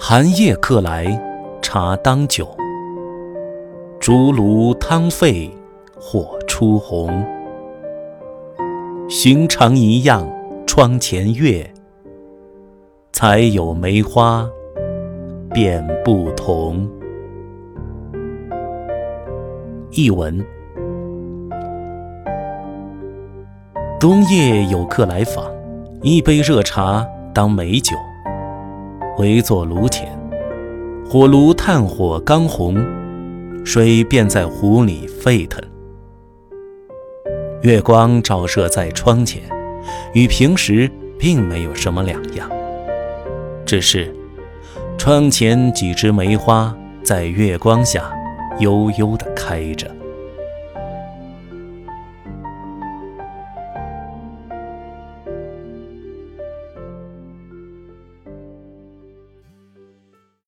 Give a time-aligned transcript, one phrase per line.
[0.00, 1.20] 寒夜客来
[1.60, 2.48] 茶当酒，
[3.98, 5.50] 竹炉汤沸
[6.00, 7.10] 火初红。
[9.08, 10.26] 寻常一样
[10.68, 11.68] 窗前月，
[13.12, 14.48] 才有梅花
[15.52, 16.88] 便不同。
[19.90, 20.46] 译文：
[23.98, 25.44] 冬夜有客来访，
[26.02, 27.04] 一杯热茶
[27.34, 27.96] 当美酒。
[29.18, 30.08] 围坐炉前，
[31.04, 32.76] 火炉炭火刚红，
[33.64, 35.60] 水便在壶里沸腾。
[37.62, 39.42] 月光照射在窗前，
[40.14, 42.48] 与平时并没有什么两样，
[43.66, 44.14] 只是
[44.96, 46.72] 窗前几枝梅花
[47.02, 48.12] 在月光下
[48.60, 49.97] 悠悠地开着。